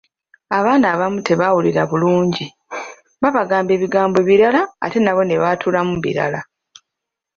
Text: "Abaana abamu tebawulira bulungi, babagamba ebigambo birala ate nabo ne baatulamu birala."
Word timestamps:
"Abaana 0.57 0.85
abamu 0.93 1.19
tebawulira 1.27 1.81
bulungi, 1.89 2.45
babagamba 3.21 3.71
ebigambo 3.77 4.19
birala 4.27 4.61
ate 4.85 4.97
nabo 5.01 5.21
ne 5.25 5.35
baatulamu 5.41 5.93
birala." 6.03 6.41